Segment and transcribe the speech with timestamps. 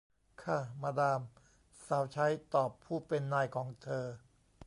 [0.43, 1.21] ค่ะ มาดาม
[1.87, 4.05] สาวใช้ตอบผู้เป็นนายของเธอ